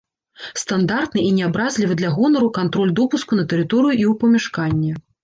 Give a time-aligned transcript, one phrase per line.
[0.61, 4.91] Стандартны і не абразлівы для гонару кантроль допуску на тэрыторыю і ў памяшканне.